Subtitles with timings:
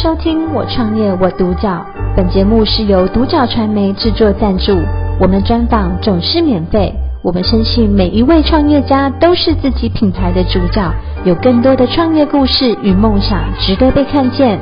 [0.00, 1.84] 收听我创业我独角，
[2.16, 4.78] 本节目是由独角传媒制作赞助，
[5.20, 6.94] 我们专访总是免费。
[7.20, 10.88] 我们深信每一位创业家都是自己品牌的主角，
[11.24, 14.60] 有更多的创业故事与梦想值得被看见。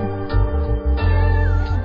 [0.97, 1.05] 很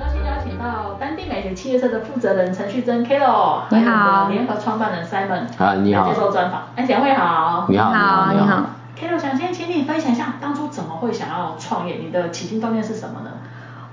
[0.00, 6.62] 高兴邀请到丹地美学企业社的负责人陈旭珍 Kilo，你好，联合创办人 Simon，啊你好，接受专访。
[6.74, 8.62] 安姐会好，你好，你好，你好。
[8.98, 13.30] Kilo 想先请你分享一下当初怎么会想要创业，你的起心动念是什么呢？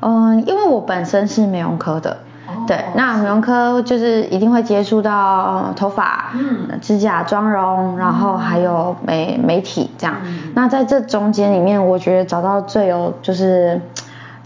[0.01, 2.17] 嗯，因为我本身是美容科的，
[2.47, 10.15] 哦、对，那美容科就是一定会接触到头发、嗯、指甲、妆容，然后还有美媒体这样。
[10.23, 13.81] 嗯、那在这中间里面，我觉得找到最有就是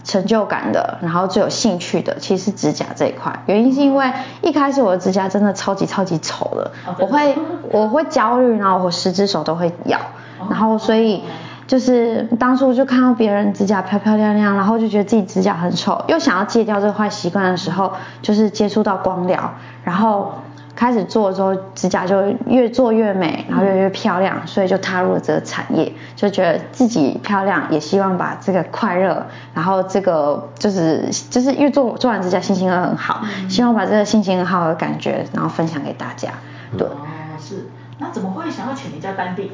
[0.02, 3.32] 成就感的，然后最有兴趣的，其实是指甲这一块。
[3.46, 7.38] 原因是因为一开始我的指甲真的超级超级丑的，哦、我会
[7.70, 9.98] 我会焦虑，然后我十只手都会咬，
[10.40, 11.22] 哦、然后所以。
[11.66, 20.34] 就是当初就看到别人指甲漂漂亮亮，然后就觉得自己指甲很丑，又想要戒掉这个坏习惯的时候，就是接触到光疗，然后
[20.76, 36.28] 开始做的时候，指甲就越做越美，然后越来越漂亮，所以就踏入了这个产业，就觉得自己漂亮，也希望把这个快乐，然后这个就是就是越做做完指甲心情很好，希望把这个心情很好的感觉，然后分享给大家。
[36.76, 36.96] 对，哦，
[37.40, 39.52] 是，那怎么会想要请人家丹蒂？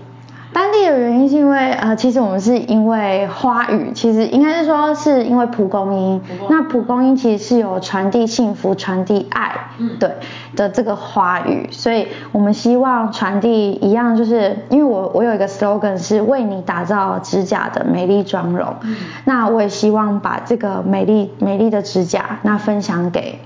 [0.52, 6.20] 丹蒂的原因是因为呃，其实我们是因为花语，其实应该是说是因为蒲公英。
[6.40, 10.10] 公那蒲公英其实是有传递幸福、传递爱，嗯，对
[10.56, 23.38] 的这个花语，所以我们希望传递一样，就是因为我我有一个 slogan 是为你打造指甲的美丽妆容，嗯，那我也希望把这个美丽美丽的指甲那分享给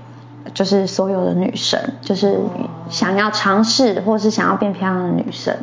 [0.55, 2.39] 就是所有的女生，就是
[2.89, 5.55] 想要尝试或是想要变漂亮的女生，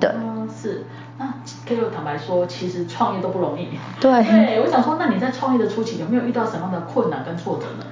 [0.00, 0.10] 对。
[0.50, 0.84] 是，
[1.18, 1.26] 那
[1.68, 3.68] Kilo 坦白说，其实创业都不容易。
[4.00, 7.84] 对，对，我想说，那你在创业的初期有没有遇到什么样的困难跟挫折呢？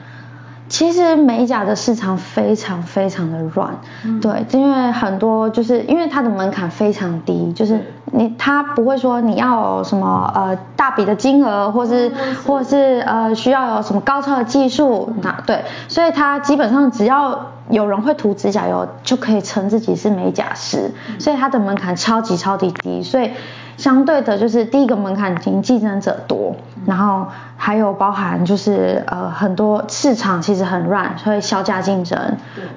[0.69, 12.13] 其实美甲的市场非常非常的乱，嗯、对，因为很多就是因为它的门槛非常低，就是你它不会说你要有什么呃大笔的金额，或是、
[12.45, 23.31] 或是呃需要有什么高超的技术，那、嗯、对，所以它基本上只要有人会涂指甲油，就可以称自己是美甲师，嗯、所以它的门槛超级超级低，所以。
[23.77, 26.57] 相对的，就是第一个门槛经，竞争者多，
[26.87, 27.27] 然后
[27.57, 32.19] 还有包含就是呃很多市场其实很乱，所以销价竞争，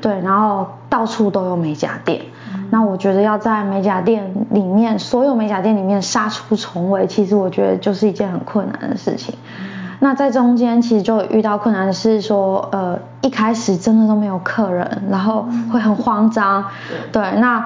[0.01, 2.21] 对，然后到处都有美甲店，
[2.53, 9.35] 嗯、那我觉得要在美甲店里面，所有美甲店里面杀出重围，其实我觉得就是一件很困难的事情。
[9.61, 9.67] 嗯、
[9.99, 16.65] 那在中间其实就遇到困难的是说，呃一开始真的都没有客人，然后会很慌张，
[17.11, 17.65] 对，那。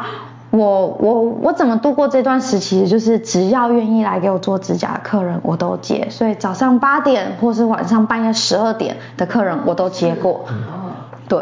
[0.56, 2.86] 我我我怎么度过这段时期？
[2.86, 6.08] 就是只要愿意来给我做指甲的客人，我都接。
[6.12, 10.46] 所以早上八点或是晚上半夜十二点的客人，我都接过。
[10.48, 10.94] 哦，
[11.28, 11.40] 对。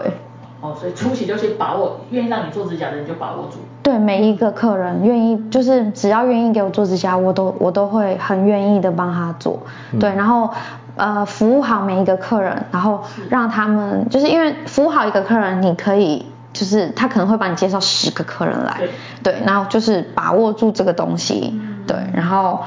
[0.61, 3.57] 哦，所以初期就是把握，愿意让你做指甲的人就把握住。
[3.83, 9.59] 对，每一个客人愿意，就是只要愿意给我做指甲，我都我都会很愿意的帮他做。
[9.91, 10.49] 嗯、对，然后
[10.95, 16.25] 呃服务好每一个客人，然后让他们就是因为服务好一个客人，你可以。
[16.53, 18.81] 就是他可能会帮你介绍十个客人来，
[19.23, 22.63] 对，然后就是把握住这个东西，嗯、对，然后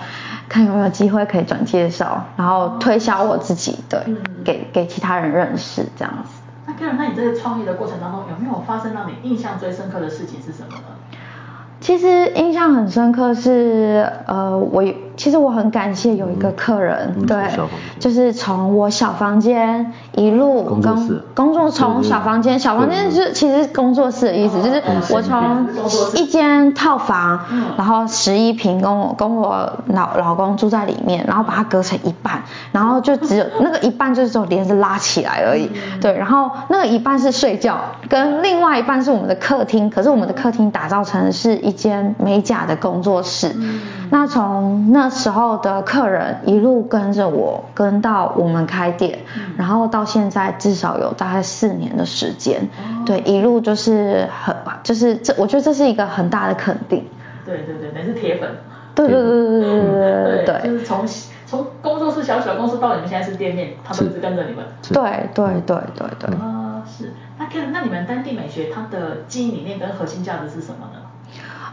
[0.49, 6.31] 看有没有机会可以转介绍，然后推销我自己，对，嗯、给给其他人认识这样子。
[6.67, 10.85] 那 Kilo，那你这个创业的过程当中有没有发生让你印象最深刻的事情是什么呢？
[11.81, 14.83] 其实印象很深刻是，呃，我
[15.17, 17.45] 其实我很感谢有一个客人，嗯、对，
[17.99, 25.67] 就是从我小房间一路工作室，工作从小房间，小房间是其实工作室的意思，就是我从
[26.15, 27.41] 一间套房，
[27.77, 32.43] 然后十一平，跟我跟我老老公住在里面，然后把它隔成一半，
[32.73, 35.71] 然后就只有那个一半就是只有帘子拉起来而已，
[36.01, 49.19] 对，然后那个一半是睡觉，跟另外一半是我们的客厅，可是我们的客厅打造成是一间美甲的工作室，嗯、那从那那时候的客人一路跟着我，跟到我们开店，
[49.59, 52.67] 然后到现在至少有大概四年的时间。
[53.05, 57.07] 对，一路就是很，就是这，我觉得这是一个很大的肯定。
[57.45, 58.49] 对对对，那是铁粉。
[58.95, 61.07] 对对对对对对对，就是从
[61.45, 64.65] 从工作室、小小的公司到你们现在是店面，他们一直跟着你们。
[64.85, 66.35] 对对对对对。
[66.37, 67.13] 啊是。
[67.37, 71.01] 那看，那你们当地美学，它的经营理念跟核心价值是什么呢？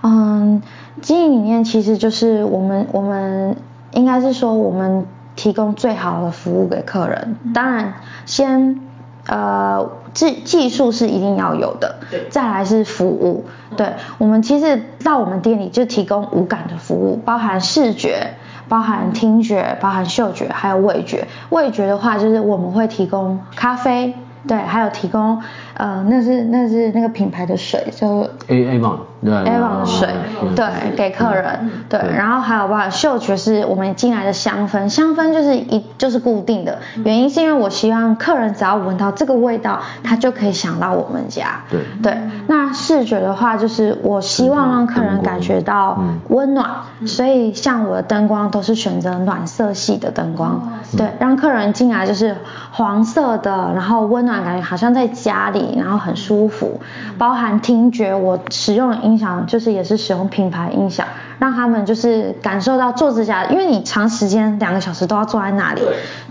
[0.01, 0.61] 嗯，
[1.01, 3.55] 经营理念其实就是我们我们
[3.91, 5.05] 应该是说我们
[5.35, 7.37] 提供最好的服务给客人。
[7.53, 7.93] 当然
[8.25, 8.79] 先
[9.27, 13.45] 呃技技术是一定要有的，对，再来是服务。
[13.77, 18.33] 对，我们其实到我们店里就提供五感的服务，包含视觉。
[18.69, 21.27] 包含听觉、包含嗅觉，还有味觉。
[21.49, 24.13] 味觉的话，就是我们会提供咖啡。
[24.47, 25.41] 对，还有提供，
[25.81, 28.19] 呃，那是那是那个品牌的水，就
[28.49, 30.09] A Avon 对 Avon 的水，
[30.55, 42.15] 对，给客人，对，然后还有包括嗅觉是我们进来的香氛，香氛就是一就是固定的，原因是因为我希望客人只要闻到这个味道，他就可以想到我们家，对对。
[42.45, 46.69] 那视觉的话，就是我希望让客人感觉到温暖，
[47.07, 52.35] 所以像我的灯光都是选择暖色系的灯光，对，让客人进来就是
[52.71, 54.41] 黄色的，然后温暖。
[54.41, 56.81] 感觉好像在家里，然后很舒服。
[57.17, 61.05] 包含听觉，我使用的音响就是也是使用品牌音响，
[61.39, 65.81] 让他们就是感受到做指甲，因为你长时间两个小时都要坐在那里。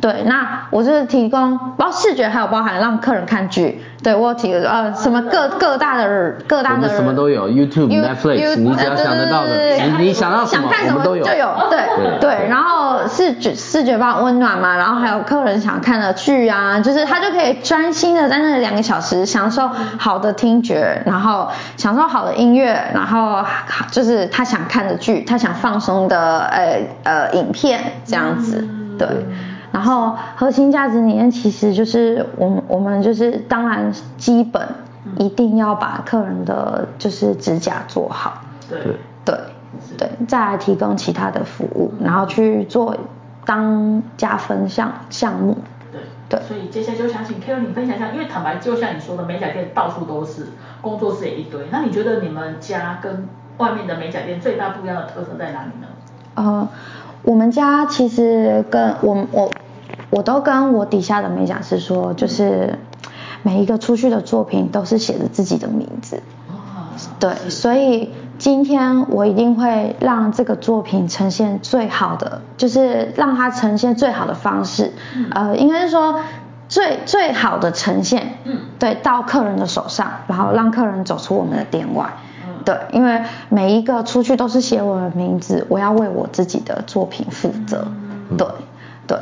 [0.01, 3.83] 对，那我就是提供包视觉，还有包含让客人看剧。
[4.03, 11.25] 对，我有提呃什么各各大的各大的什么都有，YouTube、Netflix，你只要想得到的，你你想到什么我们都有。
[11.25, 12.49] 就有，对对。
[12.49, 19.69] 然后视觉视觉包温暖嘛，然后还有客人想看的剧啊，就是他就可以专心的在那两个小时享受
[19.99, 23.45] 好的听觉，然后享受好的音乐，然后
[23.91, 28.67] 就是他想看的剧，他想放松的呃呃影片这样子，
[28.99, 29.07] 对。
[29.73, 34.67] 然后核心价值里面其实就是我们我们就是当然基本
[35.17, 38.81] 一定要把客人的就是指甲做好，对
[39.25, 39.39] 对
[39.97, 42.97] 对，再来提供其他的服务，然后去做
[43.47, 45.57] 当加分项项目。
[45.93, 50.49] 对对，所以接下来就想请 Carol 你分享一下，因为坦白就像你说的，美甲店到处都是，
[50.81, 53.29] 工作室也一堆，那你觉得你们家跟
[53.59, 55.87] 外面的美甲店最大不一样的特色在哪里呢？
[56.35, 56.69] 呃。
[57.23, 59.53] 我们家其实跟我我
[60.11, 62.79] 我都跟我底下的美甲师说，就是
[63.43, 66.23] 每一个出去的作品都是写着自己的名字，
[67.19, 74.93] 对，所以今天我一定会让这个作品呈现最好的，就是让它呈现最好的方式，
[75.31, 76.21] 呃，应该是说
[76.69, 78.35] 最最好的呈现，
[78.79, 82.07] 对，到客人的手上，然后让客人走出我们的店外。
[82.63, 87.87] 对，因为每一个出去都是写我的名字，我要为我自己的作品负责。
[88.31, 88.47] 嗯、对
[89.07, 89.19] 对。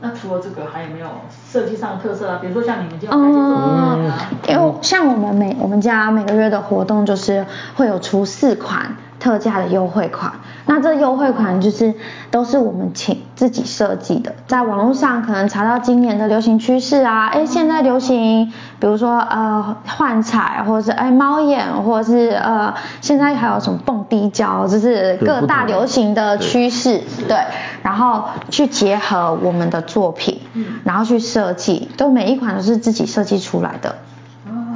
[0.00, 1.06] 那除了这个，还有没有
[1.50, 2.38] 设计上的特色啊？
[2.40, 4.30] 比如说像你们这样设计作品啊？
[4.48, 8.96] 因为像我们每我们家每个月的活动就是会有出四款。
[9.20, 10.32] 特价的优惠款，
[10.72, 11.92] 那这优惠款就是
[12.30, 27.38] 都是我们请自己设计的，在网络上可能查到今年的流行趋势啊，哎，现在流行，比如说呃幻彩，或者是哎猫眼，或者是呃现在还有什么蹦迪胶，就是各大流行的趋势，对，对，
[27.82, 30.40] 然后去结合我们的作品，
[30.84, 33.96] 然后去设计，都每一款都是自己设计出来的。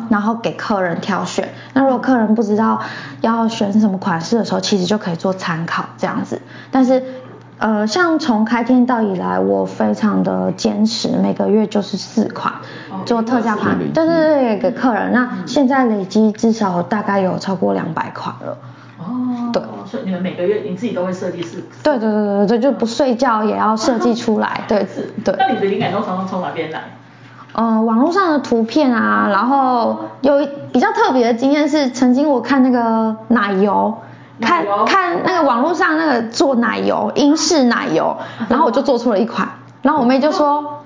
[0.09, 2.81] 然后给客人挑选，那如果客人不知道
[3.21, 6.41] 要选什么款式的时候，其实就可以做参考这样子。
[6.71, 7.03] 但是，
[7.59, 12.53] 呃，像从开店到以来，我非常的坚持，每个月就是四款
[13.05, 15.13] 做特价款，对对对，给客人。
[15.13, 18.59] 那现在累积至少大概有超过两百款了。
[18.99, 21.63] 哦，对，所以你们每个月你自己都会设计四？
[21.83, 24.63] 对对对对对，就不睡觉也要设计 出来。
[24.67, 25.35] 对，是，对。
[25.39, 26.94] 那你的灵感都从从哪边来？
[27.55, 33.95] 呃，网络上的图片啊，然后有比较特别的经验是，曾经我看那个奶油，
[34.41, 38.17] 看看那个网络上那个做奶油英式奶油，
[38.49, 39.49] 然后我就做出了一款，
[39.83, 40.84] 然后我妹就说。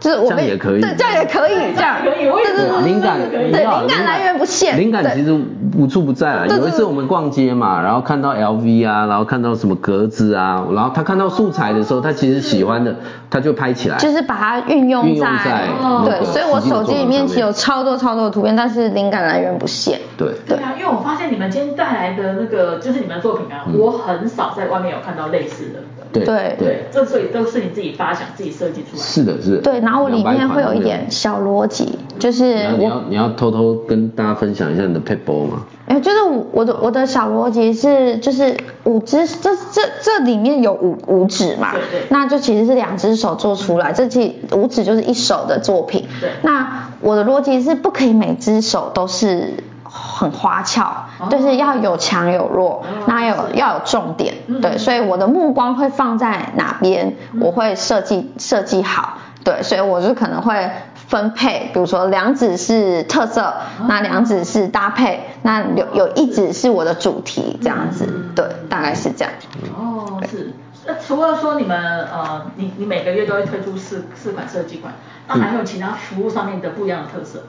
[0.00, 1.96] 就是我们这样也可以，对，这样也可以，这样。
[2.02, 5.32] 可以，对对对，灵感，对，灵感来源不限，灵感其实
[5.78, 6.46] 无处不在啊。
[6.46, 12.94] 有一次我们逛街嘛，然后看到 LV 啊，然后看到什么格子啊，然后他看到素材的时候，他其实喜欢的，
[13.30, 15.68] 他就拍起来，就是把它运用在，
[16.04, 19.98] 对，所以我手机里面其实有超多超多的图片，但是灵感来源不限。
[20.18, 20.28] 对。
[20.46, 20.58] 对。
[20.58, 25.78] 啊，因为我发现你们今天带来的那个就是你们的作品啊，我很少在外面有看到类似的。
[26.14, 28.98] 对对对，这所以都是你自己发想、自己设计出来的。
[28.98, 29.62] 是的，是的。
[29.62, 35.64] 对，然后我里面会有一点小逻辑，就是你要你要偷偷跟大家分享一下你的 paper 吗？
[35.86, 36.16] 哎，就是
[36.52, 46.06] 我的我的小逻辑是，就是五只，这这这里面有五五指嘛，对对，那就其实是两只手做出来，这其五指就是一手的作品。
[46.20, 49.54] 对，那我的逻辑是不可以每只手都是。
[49.96, 60.68] 很花俏，就是要有强有弱，那有要有重点，对，所以我的目光会放在哪边，我会设计设计好，对，所以我就可能会
[61.06, 63.54] 分配，比如说两指是特色，
[63.86, 69.32] 那两指是搭配，那有有一指是我的主题，这样子，对，大概是这样。
[69.78, 70.52] 哦，是，
[70.86, 74.92] 那除了说你们呃，你你每个月都会推出四四款设计款，
[75.28, 77.44] 那还有其他服务上面的不一样的特色？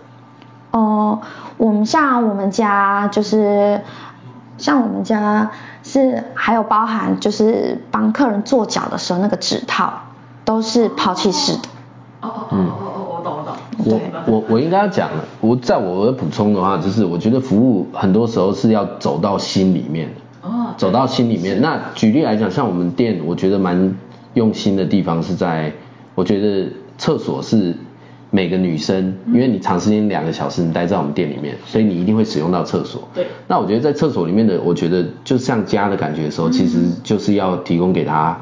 [0.75, 1.21] 哦，
[1.55, 3.79] 我们像我们家就是
[4.57, 5.49] 像我们家
[5.83, 9.93] 是还有包含就是帮客人做脚的时候那个指套
[10.43, 11.69] 都是抛弃式的。
[12.19, 13.55] 哦哦哦哦哦，我懂我懂。
[13.85, 20.49] 我我我应该要讲，我在我的补充的话，就是我觉得服务很多时候是要走到心里面的。
[20.49, 20.73] 哦。
[20.75, 21.61] 走到心里面。
[21.61, 23.95] 那举例来讲，像我们店，我觉得蛮
[24.33, 25.71] 用心的地方是在，
[26.15, 27.73] 我觉得厕所是。
[28.35, 33.07] 每个女生，因为你长时间两个小时你待在我们店里面，所以你一定会使用到厕所。
[33.13, 33.25] 对。
[33.47, 38.37] 那我觉得在厕所里面的，我觉得就像家的感觉的时候，其实就是要提供给她。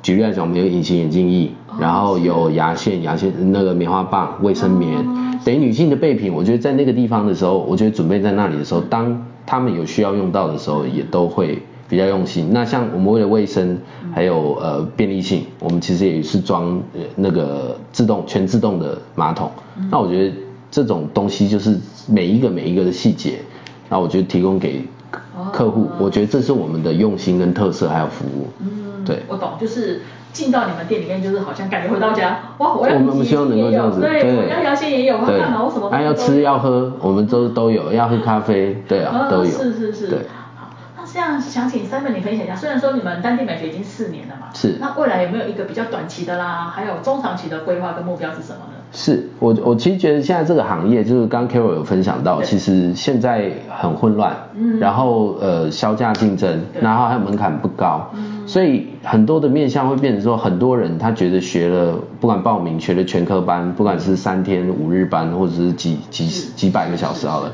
[0.00, 5.04] 举例来讲，我们有隐形眼镜液，然后有牙线、牙线那个棉花棒、卫生棉，
[5.44, 6.32] 等于女性的备品。
[6.32, 11.60] 我觉得在那个地方的时候，我觉得准备在那里的时候，当他们有需要用到的时候，也都会。
[11.88, 12.50] 比较用心。
[12.52, 13.78] 那像我们为了卫生，
[14.14, 16.80] 还有呃便利性，我们其实也是装
[17.14, 19.50] 那个自动全自动的马桶。
[19.90, 20.34] 那我觉得
[20.70, 21.78] 这种东西就是
[22.08, 23.40] 每一个每一个的细节，
[23.88, 24.84] 那我觉得提供给
[25.52, 28.48] 客户，我觉得这是我们的用心跟特色还有服务。
[28.60, 30.02] 嗯，对，我懂，就是
[30.32, 32.38] 进到你们店里面，就是好像感觉回到家。
[32.58, 35.62] 哇，我要我们希望能够这样子，对，我要牙线也有，我要干嘛？
[35.62, 35.88] 我什么？
[35.88, 39.50] 还要吃要喝，我们都都有，要喝咖啡，对啊，都有。
[39.50, 40.08] 是是是。
[40.08, 40.18] 对。
[41.12, 48.78] 这样想请 Simon 你分享一下，虽然说你们当地美学已经四年了嘛，是，那未来有没有一个比较短期的啦，还有中长期的规划跟目标是什么呢？
[48.92, 49.28] 是。
[49.38, 67.52] 我我其实觉得现在这个行业就是刚刚 Carol 有分享到，其实现在很混乱，嗯，然后呃削价竞争，然后还有门槛不高，嗯，所以很多的面向会变成说，很多人他觉得学了不管报名学了全科班，不管是三天五日班或者是几几几百个小时好了。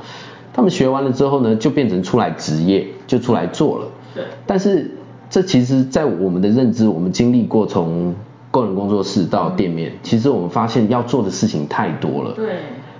[0.54, 3.86] 他们学完了之后呢，就变成出来职业，就出来做了。
[4.14, 4.24] 对。
[4.46, 4.90] 但是
[5.30, 8.14] 这其实，在我们的认知，我们经历过从
[8.50, 12.32] 个人工作室到店面，嗯、其实我们发现要做的事情太多了。
[12.32, 12.56] 对。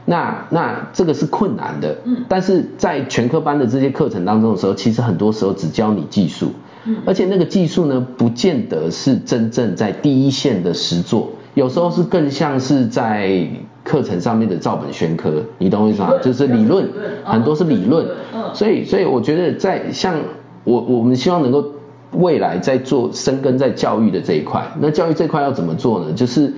[0.06, 1.98] 那那这个是困难的。
[2.04, 2.24] 嗯。
[2.26, 6.52] 但是在全科班的这些课程当中的时候，其实很多时候只教你技术。
[6.86, 6.96] 嗯。
[7.04, 13.46] 而且那个技术呢，不见得是真正在第一线的实作，有时候是更像是在。
[13.84, 16.12] 课程上面的照本宣科，你懂我意思吗？
[16.22, 16.88] 就是理论，
[17.24, 18.06] 很多是理论，
[18.54, 20.14] 所以所以我觉得在像
[20.62, 21.64] 我我们希望能够
[22.12, 26.12] 未来在做深耕在教育的这一块，那教育这块要怎么做呢？
[26.12, 26.52] 就是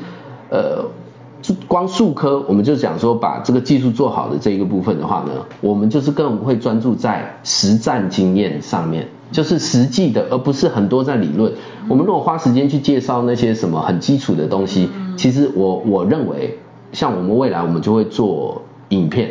[0.51, 0.85] 呃，
[1.67, 11.51] 光数科，我们就讲说把这个技术做好的这一个部分的话呢，我们就是更会专注在实战经验上面，就是实际的，而不是很多在理论。
[11.89, 16.59] 我们如果花时间去介绍那些什么很基础的东西，其实我我认为。
[16.95, 19.29] 像我们未来，我们就会做影片，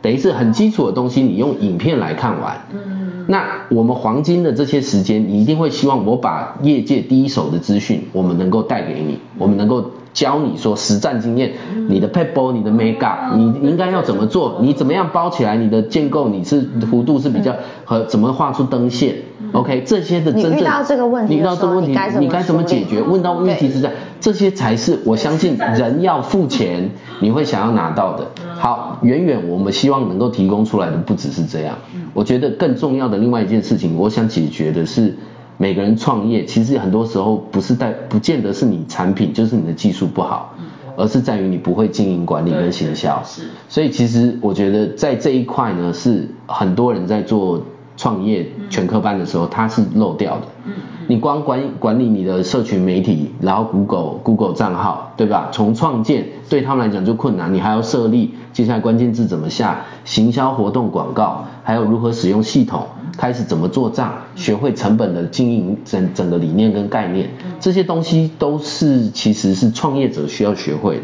[0.00, 2.66] 等于是很基础的东西，你用影片来看完。
[2.72, 3.24] 嗯。
[3.28, 9.90] 那我们黄金的这些时间，你一定会希望我把业界第一手的资讯，我们能够带给你，我们能够。
[10.12, 11.52] 教你说实战经验，
[11.88, 14.58] 你的 paper，，你的 make up，，你应该要怎么做？
[14.60, 15.56] 你怎么样包起来？
[15.56, 17.54] 你的建构，你是弧度是比较
[17.84, 19.14] 和怎么画出灯线
[19.52, 23.00] ？OK，这些的真正你遇到这个问题，你遇到这个问题，你该怎么解决？
[23.00, 23.90] 问到问题是在
[24.20, 26.90] 这些才是我相信人要付钱，
[27.20, 28.26] 你会想要拿到的。
[28.58, 31.76] 好，远远我们希望能够提供出来的不只是这样。
[32.12, 35.14] 我觉得更重要的另外一件事情，我想解决的是。
[35.62, 40.52] 每个人创业，其实很多时候不是在，不见得是你产品，就是你的技术不好，
[40.96, 43.22] 而是在于你不会经营管理跟行销。
[43.24, 47.62] 是，所以其实我觉得在这一块呢，是很多人在做
[47.96, 50.46] 创业全科班的时候，他是漏掉的。
[50.64, 50.72] 嗯，
[51.06, 55.50] 你光管管理你的社群媒体，然后 Google Google 账号，对吧？
[55.52, 62.84] 从创建对他们来讲就困难，你还要设立，接下来关键字怎么下，行销活动广告，还有如何使用系统。
[63.16, 67.28] 开始怎么做账，学会成本的经营整整个理念跟概念，
[67.60, 71.02] 这些东西都是其实是创业者需要学会的。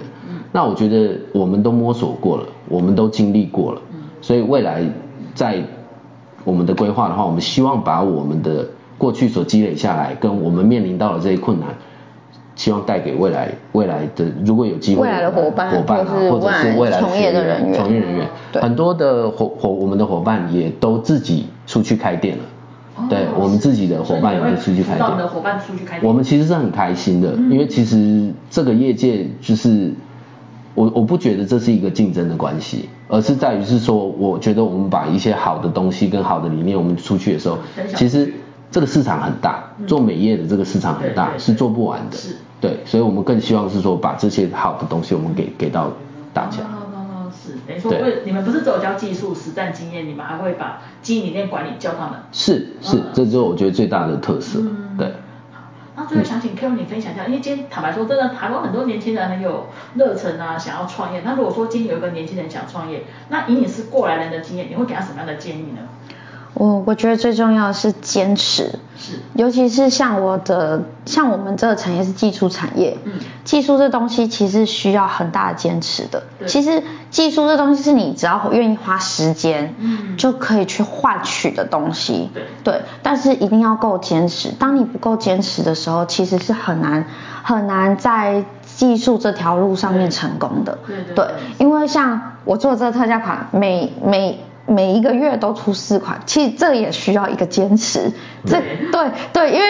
[0.52, 3.80] 那我觉得我们都摸索过了，我们都经历过了，
[4.20, 4.82] 所以未来
[5.34, 5.62] 在
[6.44, 11.68] 我们的规划的话，我们希望把我们的过去所积累下来，跟我们面临到的这些困难。
[12.56, 22.44] 希望带给未来未来的，如果有机会，未来的伙伴，伙伴啊，或者是未来从业的人员，从业人员，很多的伙伙我们的伙伴也都自己出去开店了。
[23.08, 25.04] 对，我们自己的伙伴也会出去开店。
[25.04, 26.08] 我们的伙伴出去开店。
[26.08, 29.92] 我们其实是很开心的，因为其实这个业界就是
[30.74, 37.58] 我我不觉得这是一个竞争的关系，而是在于是说，我觉得我们把一些好的东西跟好的理念，我们出去的时候，
[37.94, 38.32] 其实
[38.72, 42.16] 这个市场很大，做美业的这个市场很大，是做不完的。
[42.16, 42.34] 是。
[42.60, 45.92] 对，所以我们更希望是说，把这些好的东西我们给给到
[46.34, 46.58] 大家。
[47.48, 52.20] 是，等于说，会，你们不是只有教技术、实战经验，你们还会把经营理念管理教他们。
[52.30, 54.60] 是是，这就是我觉得最大的特色。
[54.98, 55.06] 对。
[55.52, 55.62] 好，
[55.96, 61.22] 那最后想请 Kevin 你分享一下，因为今天坦白说，真的台湾很多年轻人很有热忱啊，想要创业。
[61.24, 65.88] 那如果说今天有一个年轻人想创业，那以你是过来人的经验，你会给他什么样的建议呢？
[66.54, 73.12] 我我觉得最重要的是坚持，是，尤其是像我的，像我们这个产业是技术产业，嗯，
[73.44, 76.22] 技术这东西其实需要很大的坚持的。
[76.38, 82.30] 对其实技术这东西是你只要愿意花时间，嗯，就可以去换取的东西。
[82.34, 84.50] 对，对，但是一定要够坚持。
[84.50, 87.06] 当你不够坚持的时候，其实是很难
[87.42, 90.76] 很难在技术这条路上面成功的。
[90.86, 98.12] 对，对，对，对，因为像我做这个特价款，每每每一个月都出四款，其实这也需要一个坚持。
[98.46, 99.66] 这对对，因为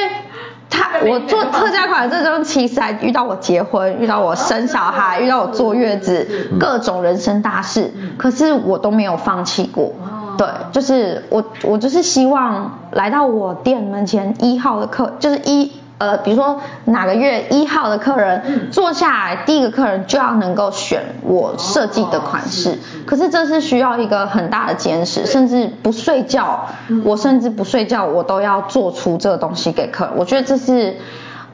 [0.68, 6.26] 他我做特价款这种，其实还遇到我结婚，遇到我生小孩，遇到我坐月子，
[6.58, 9.92] 各种人生大事，可是我都没有放弃过。
[10.36, 15.72] 对，就是我我就是希望来到我店门前一号的客，就是一。
[15.98, 22.78] 呃，比如说哪个月一号的客人坐下来，第一个客人就要能够选我设计的款式。
[23.04, 26.68] 可是这是需要一个很大的坚持，甚至不睡觉，
[27.04, 30.14] 我甚至不睡觉，我都要做出这个东西给客人。
[30.16, 30.96] 我觉得这是，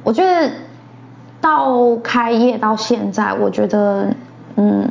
[0.03, 0.51] 我觉得
[1.41, 4.09] 到开业到现在，我觉得
[4.57, 4.91] 嗯，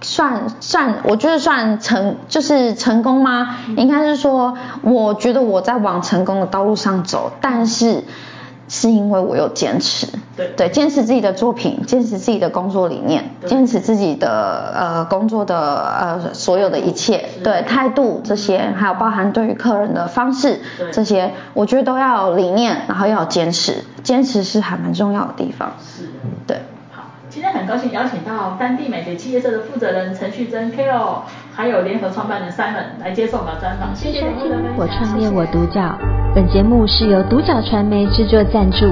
[0.00, 3.58] 算算，我觉得算成就是成功吗？
[3.76, 8.02] 应该是说，我觉得我在往成功的道路上走，但是。
[8.68, 10.52] 是因为我有坚持，对。
[10.56, 13.50] 对，坚持自己的作品，坚持自己的工作理念，对。
[13.50, 20.90] 坚持自己的呃工作的呃所有的一切，对态度这些，还有包含对于客人的方式对。
[20.90, 25.72] 这些，我觉得都要有理念，然后要有坚持，坚持是还蛮重要的地方。
[25.82, 26.04] 是，
[26.46, 26.58] 对。
[26.92, 31.22] 好，今天很高兴邀请到丹地美学企业社的负责人陈旭珍 Carol，
[31.54, 33.94] 还有联合创办人 Simon 来接受我们的专访。
[33.94, 34.76] 谢谢两位的分享。
[34.76, 35.98] 我创业我独角。
[36.34, 38.86] 本节目是由独角传媒制作赞助，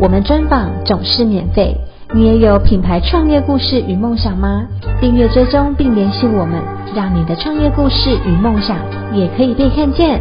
[0.00, 1.76] 我们专访总是免费。
[2.14, 4.64] 你也有品牌创业故事与梦想吗？
[5.00, 6.62] 订阅追踪并联系我们，
[6.94, 8.78] 让你的创业故事与梦想
[9.12, 10.20] 也可以被看见。